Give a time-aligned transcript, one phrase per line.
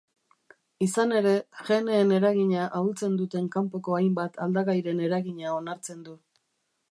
[0.85, 1.33] Izan ere,
[1.67, 6.17] geneen eragina ahultzen duten kanpoko hainbat aldagairen eragina onartzen du.